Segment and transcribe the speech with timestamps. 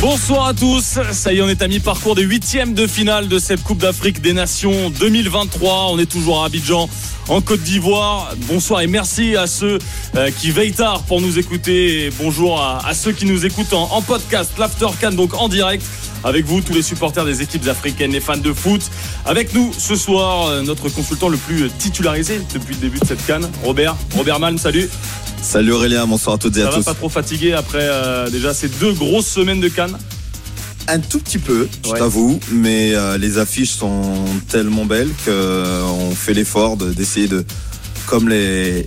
[0.00, 3.40] Bonsoir à tous, ça y est on est à mi-parcours des huitièmes de finale de
[3.40, 5.88] cette Coupe d'Afrique des Nations 2023.
[5.90, 6.88] On est toujours à Abidjan
[7.26, 8.32] en Côte d'Ivoire.
[8.46, 9.80] Bonsoir et merci à ceux
[10.14, 12.10] euh, qui veillent tard pour nous écouter.
[12.16, 15.84] Bonjour à, ceux qui nous écoutent en, podcast, l'Aftercan donc en direct.
[16.22, 18.82] Avec vous, tous les supporters des équipes africaines, les fans de foot.
[19.26, 23.24] Avec nous ce soir, euh, notre consultant le plus titularisé depuis le début de cette
[23.26, 23.96] canne, Robert.
[24.14, 24.88] Robert Malm, salut.
[25.42, 26.72] Salut Aurélien, bonsoir à toutes et à tous.
[26.72, 29.96] Ça va pas trop fatigué après euh, déjà ces deux grosses semaines de Cannes
[30.90, 36.32] un tout petit peu, je t'avoue, mais euh, les affiches sont tellement belles qu'on fait
[36.32, 37.44] l'effort d'essayer de,
[38.06, 38.86] comme les,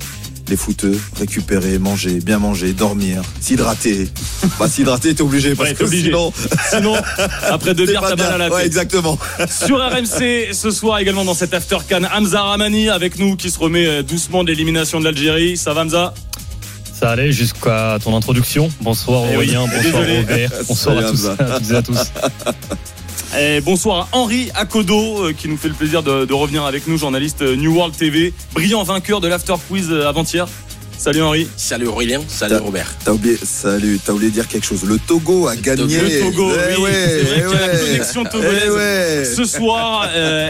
[0.52, 4.10] les footeux, récupérer, manger, bien manger, dormir, s'hydrater.
[4.60, 6.08] bah, s'hydrater, t'es obligé parce que obligé.
[6.08, 6.34] sinon.
[6.70, 6.96] sinon,
[7.44, 8.54] après deux bières, t'as mal à la tête.
[8.56, 9.18] Ouais, exactement.
[9.50, 13.60] Sur RMC, ce soir également dans cet After Can, Hamza Ramani avec nous qui se
[13.60, 15.56] remet euh, doucement de l'élimination de l'Algérie.
[15.56, 16.14] Ça va, Hamza?
[17.02, 18.70] Ça allait jusqu'à ton introduction.
[18.80, 22.12] Bonsoir eh Aurélien, bonsoir Robert, bonsoir à tous, et à tous.
[23.40, 26.98] Et bonsoir à Henri Akodo euh, qui nous fait le plaisir de, revenir avec nous,
[26.98, 30.48] journaliste euh, New World TV, brillant vainqueur de l'After Quiz euh, avant-hier.
[31.02, 31.48] Salut Henri.
[31.58, 32.22] Salut Aurélien.
[32.28, 32.96] Salut Robert.
[33.04, 34.84] T'as oublié, salut, t'as oublié de dire quelque chose.
[34.84, 35.98] Le Togo a gagné.
[35.98, 36.92] Le Togo, eh oui.
[36.94, 39.24] c'est vrai qu'il y a la connexion togolaise.
[39.24, 40.08] Eh Ce soir,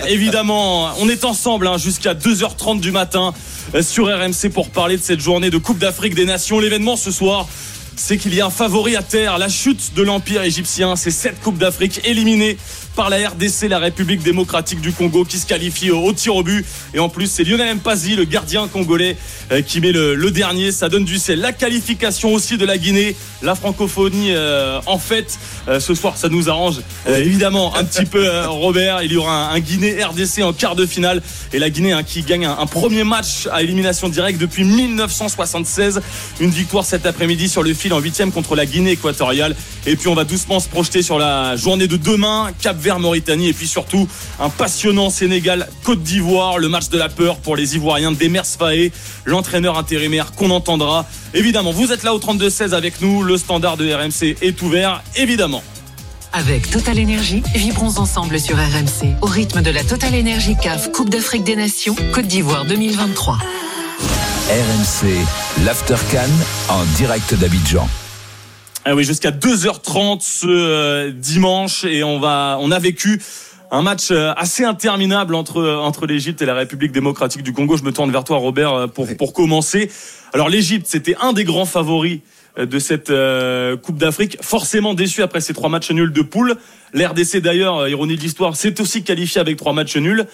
[0.09, 3.33] évidemment, on est ensemble hein, jusqu'à 2h30 du matin
[3.81, 6.59] sur RMC pour parler de cette journée de Coupe d'Afrique des Nations.
[6.59, 7.47] L'événement ce soir,
[7.95, 10.97] c'est qu'il y a un favori à terre, la chute de l'Empire égyptien.
[10.97, 12.57] C'est cette Coupe d'Afrique éliminée
[12.95, 16.65] par la RDC, la République démocratique du Congo, qui se qualifie au tir au but.
[16.93, 19.17] Et en plus, c'est Lionel Mpazi, le gardien congolais,
[19.51, 20.71] euh, qui met le, dernier.
[20.71, 21.39] Ça donne du sel.
[21.39, 25.37] La qualification aussi de la Guinée, la francophonie euh, en fait.
[25.67, 29.03] Euh, ce soir, ça nous arrange évidemment un petit peu, Robert.
[29.03, 31.21] Il y aura un, Guinée-RDC en quart de finale.
[31.53, 36.01] Et la Guinée hein, qui gagne un, premier match à élimination directe depuis 1976.
[36.39, 39.55] Une victoire cet après-midi sur le fil en huitième contre la Guinée équatoriale.
[39.85, 42.51] Et puis on va doucement se projeter sur la journée de demain.
[42.61, 44.07] Cap vers Mauritanie et puis surtout
[44.39, 48.91] un passionnant Sénégal Côte d'Ivoire, le match de la peur pour les Ivoiriens d'Emers Faé,
[49.25, 51.05] l'entraîneur intérimaire qu'on entendra.
[51.33, 55.63] Évidemment, vous êtes là au 32-16 avec nous, le standard de RMC est ouvert, évidemment.
[56.33, 61.09] Avec Total Énergie, vibrons ensemble sur RMC au rythme de la Total Énergie CAF Coupe
[61.09, 63.37] d'Afrique des Nations Côte d'Ivoire 2023.
[64.49, 66.29] RMC, l'Aftercan
[66.69, 67.87] en direct d'Abidjan.
[68.83, 73.21] Ah oui, jusqu'à 2h30 ce euh, dimanche et on va, on a vécu
[73.69, 77.77] un match euh, assez interminable entre euh, entre l'Égypte et la République démocratique du Congo.
[77.77, 79.91] Je me tourne vers toi, Robert, pour pour commencer.
[80.33, 82.21] Alors l'Égypte, c'était un des grands favoris
[82.57, 83.13] de cette
[83.81, 84.37] Coupe d'Afrique.
[84.41, 86.55] Forcément déçu après ces trois matchs nuls de poule.
[86.93, 90.25] L'RDC d'ailleurs, ironie de l'histoire, s'est aussi qualifié avec trois matchs nuls.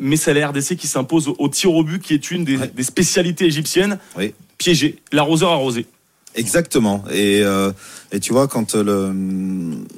[0.00, 2.82] mais c'est la RDC qui s'impose au, tir au but, qui est une des, des
[2.82, 3.98] spécialités égyptiennes.
[4.18, 4.34] Oui.
[4.58, 5.86] Piégé, l'arroseur arrosé.
[6.36, 7.04] Exactement.
[7.10, 7.72] Et, euh,
[8.12, 9.12] et tu vois, quand le,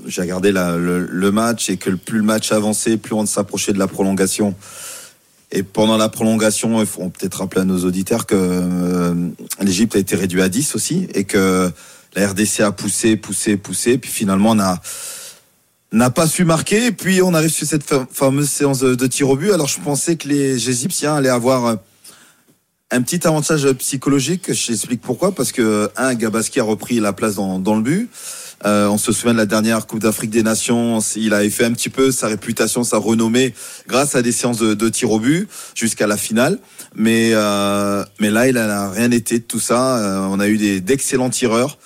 [0.07, 3.87] j'ai regardé le, match et que plus le match avançait, plus on s'approchait de la
[3.87, 4.55] prolongation.
[5.51, 9.15] Et pendant la prolongation, il faut peut-être rappeler à nos auditeurs que euh,
[9.61, 11.71] l'Égypte a été réduit à 10 aussi et que
[12.15, 13.99] la RDC a poussé, poussé, poussé.
[13.99, 16.87] Puis finalement, on n'a pas su marquer.
[16.87, 19.53] Et puis on arrive sur cette fameuse séance de, de tir au but.
[19.53, 21.77] Alors je pensais que les Égyptiens allaient avoir
[22.93, 27.37] un petit avantage psychologique, je t'explique pourquoi, parce que un, Gabaski a repris la place
[27.37, 28.11] dans, le but.
[28.67, 31.73] Euh, on se souvient de la dernière Coupe d'Afrique des Nations, il avait fait un
[31.73, 33.55] petit peu sa réputation, sa renommée
[33.89, 36.59] grâce à des séances de, de tir au but jusqu'à la finale.
[36.95, 39.97] Mais euh, mais là, il n'a rien été de tout ça.
[39.97, 41.79] Euh, on a eu d'excellents tireurs.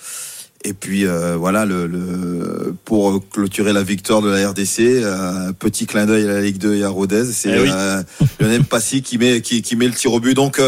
[0.67, 6.05] Et puis euh, voilà, le, pour clôturer la victoire de la RDC, euh, petit clin
[6.05, 8.03] d'œil à la Ligue 2 et à Rodez, c'est eh euh,
[8.41, 10.33] Lionel Passy qui met qui, qui met le tir au but.
[10.33, 10.61] Donc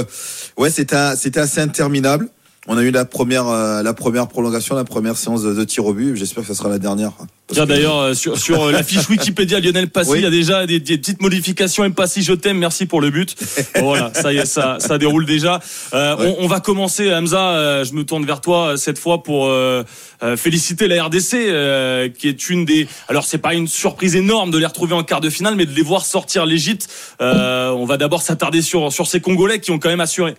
[0.56, 2.30] ouais, c'était c'était assez interminable.
[2.72, 5.94] On a eu la première, euh, la première prolongation, la première séance de, tir au
[5.94, 6.16] but.
[6.16, 7.14] J'espère que ce sera la dernière.
[7.52, 10.68] Tiens, d'ailleurs, euh, sur, sur euh, la fiche Wikipédia Lionel Passy, il y a déjà
[10.68, 11.84] des, petites modifications.
[11.84, 11.96] M.
[11.96, 13.36] Passy, je t'aime, merci pour le but.
[13.80, 15.60] voilà, ça y est, ça, ça déroule déjà.
[15.94, 19.52] on, va commencer, Hamza, je me tourne vers toi cette fois pour
[20.38, 22.88] féliciter la RDC, qui est une des.
[23.08, 25.74] Alors, c'est pas une surprise énorme de les retrouver en quart de finale, mais de
[25.74, 26.88] les voir sortir l'Égypte.
[27.20, 30.36] on va d'abord s'attarder sur, sur ces Congolais qui ont quand même assuré.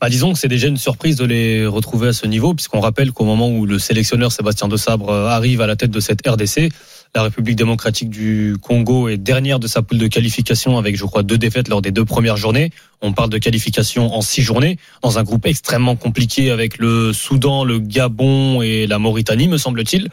[0.00, 3.12] Bah, disons que c'est déjà une surprise de les retrouver à ce niveau, puisqu'on rappelle
[3.12, 6.26] qu'au moment où le sélectionneur Sébastien de Sabre euh, arrive à la tête de cette
[6.26, 6.70] RDC,
[7.14, 11.22] La République démocratique du Congo est dernière de sa poule de qualification avec, je crois,
[11.22, 12.70] deux défaites lors des deux premières journées.
[13.02, 17.64] On parle de qualification en six journées dans un groupe extrêmement compliqué avec le Soudan,
[17.64, 20.08] le Gabon et la Mauritanie, me semble-t-il.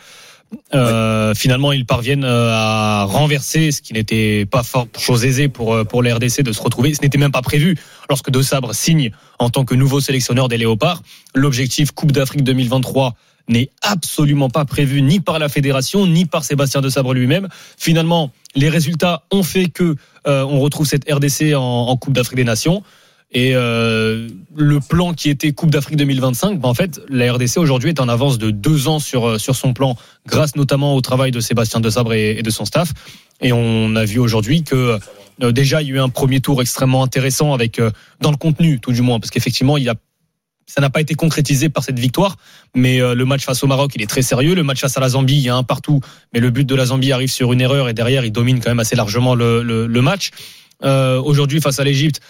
[0.74, 5.74] Euh, finalement, ils parviennent euh, à renverser, ce qui n'était pas fort, chose aisée pour
[5.74, 6.94] euh, pour les RDC de se retrouver.
[6.94, 7.78] Ce n'était même pas prévu
[8.10, 11.04] lorsque De Sabre signe en tant que nouveau sélectionneur des Léopards.
[11.36, 13.16] L'objectif Coupe d'Afrique 2023
[13.48, 17.48] n'est absolument pas prévu ni par la fédération ni par Sébastien De Sabre lui-même.
[17.78, 19.96] Finalement, les résultats ont fait que
[20.26, 22.84] on retrouve cette RDC en Coupe d'Afrique des Nations.
[23.34, 27.90] Et euh, le plan qui était Coupe d'Afrique 2025, ben en fait, la RDC aujourd'hui
[27.90, 29.96] est en avance de deux ans sur euh, sur son plan,
[30.28, 32.92] grâce notamment au travail de Sébastien Desabre et, et de son staff.
[33.40, 35.00] Et on a vu aujourd'hui que
[35.42, 38.38] euh, déjà il y a eu un premier tour extrêmement intéressant avec euh, dans le
[38.38, 39.96] contenu tout du moins, parce qu'effectivement il y a
[40.68, 42.38] ça n'a pas été concrétisé par cette victoire,
[42.76, 44.56] mais le match face au Maroc, il est très sérieux.
[44.56, 46.00] Le match face à la Zambie, il y a un partout,
[46.34, 48.70] mais le but de la Zambie arrive sur une erreur et derrière, il domine quand
[48.70, 50.30] même assez largement le, le, le match.
[50.82, 52.22] Aujourd'hui, face à l'Égypte,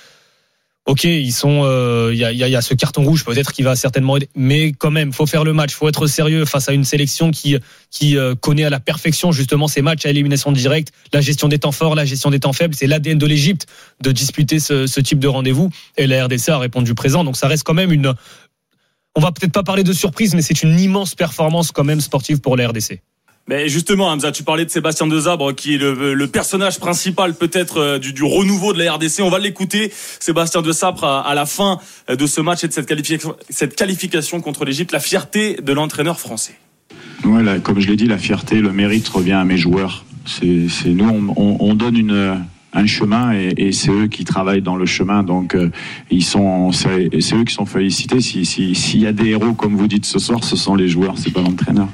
[0.87, 4.29] Ok, ils sont, il euh, y, a, ce carton rouge peut-être qui va certainement aider,
[4.35, 7.55] mais quand même, faut faire le match, faut être sérieux face à une sélection qui
[7.91, 11.59] qui euh, connaît à la perfection justement ces matchs à élimination directe, la gestion des
[11.59, 12.73] temps forts, la gestion des temps faibles.
[12.73, 13.67] C'est l'ADN de l'Égypte
[14.01, 17.23] de disputer ce, ce type de rendez-vous et la RDC a répondu présent.
[17.23, 18.15] Donc ça reste quand même une,
[19.15, 22.39] on va peut-être pas parler de surprise, mais c'est une immense performance quand même sportive
[22.39, 23.01] pour la RDC.
[23.51, 27.99] Mais justement, Hamza, tu parlais de Sébastien Dezabre, qui est le, personnage principal peut-être euh,
[27.99, 29.19] du, renouveau de la RDC.
[29.19, 31.77] On va l'écouter, Sébastien Dezabre, à, à, la fin
[32.07, 32.73] de ce match et de
[33.49, 36.55] cette qualification, contre l'Égypte, la fierté de l'entraîneur français.
[37.25, 40.05] Ouais, comme je l'ai dit, la fierté, le mérite revient à mes joueurs.
[40.25, 40.45] C'est
[40.85, 45.23] nous, on, on, donne un chemin et, c'est eux qui travaillent dans le chemin.
[45.23, 45.69] Donc euh,
[46.09, 48.21] ils sont, c'est eux qui sont félicités.
[48.21, 50.87] S'il si, si, y a des héros, comme vous dites ce soir, ce sont les
[50.87, 51.89] joueurs, c'est pas l'entraîneur.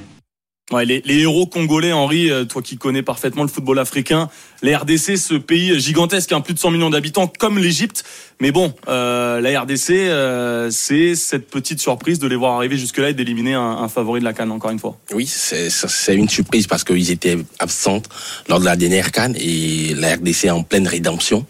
[0.70, 4.30] Ouais, les, les, héros congolais, Henri, euh, toi qui connais parfaitement le football africain,
[4.62, 8.04] les RDC, ce pays gigantesque, hein, plus de 100 millions d'habitants, comme l'Égypte.
[8.42, 13.12] Mais bon, euh, la RDC, euh, c'est cette petite surprise de les voir arriver jusque-là
[13.12, 14.98] et d'éliminer un, un, favori de la Cannes, encore une fois.
[15.14, 15.70] Oui, c'est
[16.14, 18.02] une surprise parce qu'ils étaient absents
[18.50, 21.46] lors de la dernière Cannes et la RDC est en pleine rédemption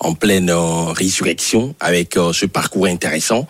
[0.00, 3.46] en pleine euh, résurrection avec euh, ce parcours intéressant.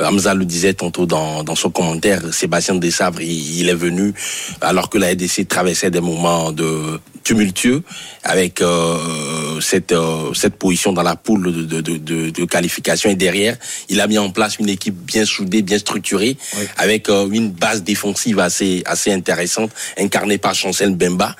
[0.00, 4.12] Euh, Hamza le disait tantôt dans, dans son commentaire, Sébastien Desabre, il, il, est venu
[4.60, 7.84] alors que la RDC traversait des moments de tumultueux
[8.24, 9.94] avec euh, cette
[10.34, 13.56] cette position dans la poule de, de, de, de, qualification et derrière
[13.88, 16.64] il a mis en place une équipe bien soudée bien structurée oui.
[16.78, 21.36] avec une base défensive assez assez intéressante incarnée par Chancel Bemba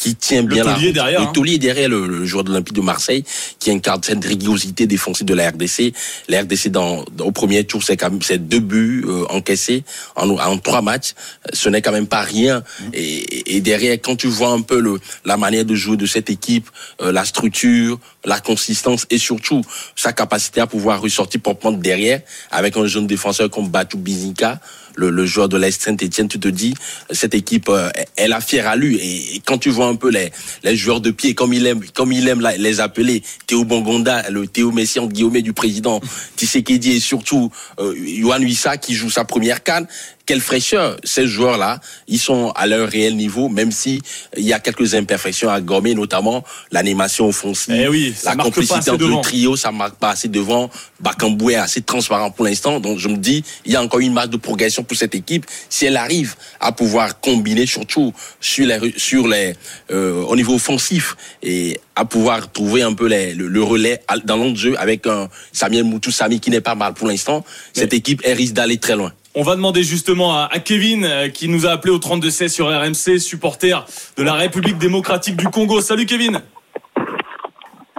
[0.00, 1.32] qui tient bien le la derrière, le hein.
[1.32, 3.22] taulier derrière le, le joueur de l'Olympique de Marseille
[3.58, 5.92] qui incarne cette rigidité défensive de la RDC.
[6.28, 9.84] La RDC dans, dans au premier tour c'est quand même c'est deux buts euh, encaissés
[10.16, 11.12] en, en trois matchs.
[11.52, 12.62] Ce n'est quand même pas rien.
[12.94, 16.30] Et, et, derrière quand tu vois un peu le la manière de jouer de cette
[16.30, 16.70] équipe,
[17.02, 19.62] euh, la structure, la consistance et surtout
[19.96, 24.60] sa capacité à pouvoir ressortir pour prendre derrière avec un jeune défenseur comme Batou Bizinka
[24.94, 26.74] le, le joueur de l'Est Saint-Etienne, tu te dis,
[27.10, 28.96] cette équipe, euh, elle a fière à lui.
[28.96, 30.30] Et, et, quand tu vois un peu les,
[30.62, 34.46] les joueurs de pied, comme il aime, comme il aime les appeler, Théo Bongonda, le
[34.46, 36.00] Théo Messian Guillaume du président,
[36.36, 39.86] Tshisekedi et surtout euh, Yohan Wissa qui joue sa première canne,
[40.30, 44.00] quelle fraîcheur ces joueurs-là, ils sont à leur réel niveau, même si
[44.36, 49.08] il y a quelques imperfections à gommer, notamment l'animation offensive, eh oui, la complicité entre
[49.08, 50.70] le trio, ça marque pas assez devant.
[51.00, 54.12] Bakamboué est assez transparent pour l'instant, donc je me dis, il y a encore une
[54.12, 58.94] marge de progression pour cette équipe si elle arrive à pouvoir combiner surtout sur les
[58.96, 59.54] sur les
[59.90, 64.36] euh, au niveau offensif et à pouvoir trouver un peu les, le, le, relais dans
[64.36, 67.44] l'autre jeu avec un Samuel Moutou Sami qui n'est pas mal pour l'instant.
[67.72, 69.12] Cette équipe elle risque d'aller très loin.
[69.36, 73.20] On va demander justement à, Kevin euh, qui nous a appelé au 32-16 sur RMC,
[73.20, 75.80] supporter de la République démocratique du Congo.
[75.80, 76.42] Salut Kevin.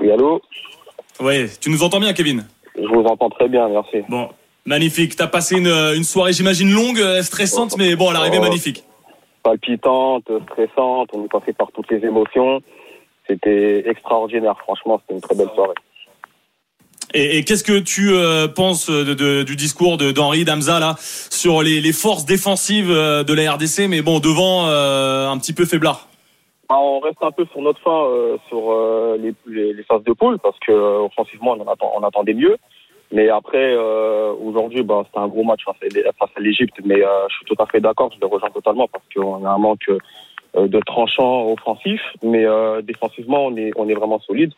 [0.02, 0.42] Oui, allô
[1.22, 2.46] Oui, tu nous entends bien Kevin
[2.76, 4.00] Je vous entends très bien, merci.
[4.10, 4.28] Bon,
[4.66, 5.16] magnifique.
[5.16, 8.84] T'as passé une, une soirée, j'imagine, longue, euh, stressante, mais bon, à l'arrivée, oh, magnifique.
[9.42, 12.62] Palpitante, stressante, on est passé par toutes les émotions.
[13.26, 15.76] C'était extraordinaire, franchement, c'était une très belle soirée.
[17.14, 21.62] Et, et qu'est-ce que tu euh, penses de, de, du discours d'Henri Damza là sur
[21.62, 25.66] les, les, forces défensives euh, de la RDC, mais bon devant euh, un petit peu
[25.66, 26.08] faiblard?
[26.70, 30.04] Bah, on reste un peu sur notre fin euh, sur euh, les, les, les, phases
[30.04, 32.58] de poule parce que offensivement on, attend, on attendait mieux.
[33.14, 37.62] Mais après aujourd'hui, bah, c'était un gros match face à l'Égypte, mais je suis tout
[37.62, 39.92] à fait d'accord, je le rejoins totalement parce qu'on a un manque
[40.56, 42.46] de tranchant offensif, mais
[42.84, 44.54] défensivement on est on est vraiment solide.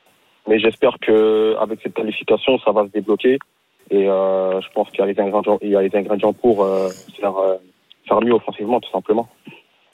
[0.48, 3.40] Mais j'espère que avec cette qualification, ça va se débloquer.
[3.92, 6.64] Et euh, je pense qu'il y a les ingrédients, il y a les ingrédients pour
[6.64, 7.56] euh, faire, euh,
[8.08, 9.30] faire mieux offensivement, tout simplement.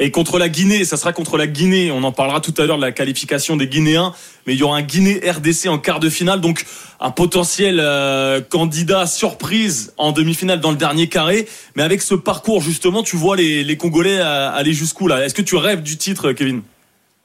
[0.02, 1.92] Et contre la Guinée, ça sera contre la Guinée.
[1.92, 4.14] On en parlera tout à l'heure de la qualification des Guinéens,
[4.48, 6.64] mais il y aura un Guinée-RDC en quart de finale, donc
[7.02, 11.48] un potentiel euh, candidat surprise en demi-finale dans le dernier carré.
[11.76, 15.26] Mais avec ce parcours, justement, tu vois les, les Congolais aller jusqu'où là?
[15.26, 16.62] Est-ce que tu rêves du titre, Kevin?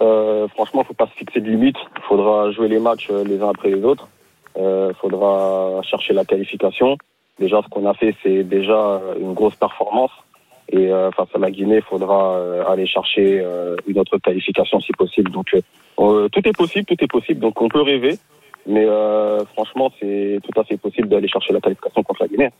[0.02, 1.76] Euh, Franchement, faut pas se fixer de limite.
[1.96, 4.08] Il faudra jouer les matchs euh, les uns après les autres.
[4.56, 6.96] Euh, faudra chercher la qualification.
[7.38, 10.12] Déjà, ce qu'on a fait, c'est déjà une grosse performance.
[10.70, 14.80] Et euh, face à la Guinée, il faudra euh, aller chercher euh, une autre qualification
[14.80, 15.30] si possible.
[15.30, 15.46] Donc
[15.96, 17.40] tout est possible, tout est possible.
[17.40, 18.18] Donc on peut rêver,
[18.66, 18.86] mais
[19.52, 22.50] franchement, c'est tout à fait possible d'aller chercher la qualification contre la Guinée.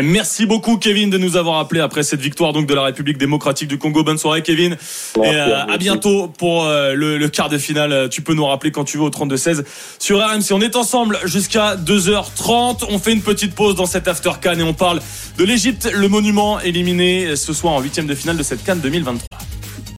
[0.00, 3.68] Merci beaucoup Kevin de nous avoir appelé après cette victoire donc de la République démocratique
[3.68, 4.02] du Congo.
[4.02, 4.72] Bonne soirée Kevin.
[4.72, 4.78] et
[5.18, 8.08] euh, à bientôt pour euh, le, quart de finale.
[8.08, 9.64] Tu peux nous rappeler quand tu veux au 32 16
[9.98, 10.52] sur RMC.
[10.52, 12.86] On est ensemble jusqu'à 2h30.
[12.88, 15.00] On fait une petite pause dans cette after Can et on parle
[15.36, 19.26] de l'Égypte, le monument éliminé ce soir en huitième de finale de cette Cannes 2023.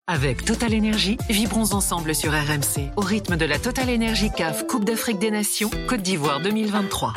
[0.09, 4.85] Avec Total Energy, vibrons ensemble sur RMC au rythme de la Total Energy CAF Coupe
[4.85, 7.15] d'Afrique des Nations Côte d'Ivoire 2023.